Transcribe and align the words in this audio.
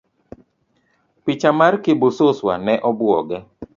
Picha 1.23 1.49
mar 1.59 1.73
Kibususwa 1.83 2.53
ne 2.65 2.75
obuoge. 2.89 3.37